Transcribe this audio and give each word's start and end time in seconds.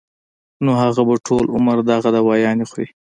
نو 0.63 0.71
هغه 0.81 1.01
به 1.07 1.15
ټول 1.27 1.43
عمر 1.55 1.77
دغه 1.89 2.09
دوايانې 2.17 2.65
خوري 2.69 2.87